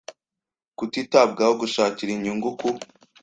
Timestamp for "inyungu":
2.13-2.49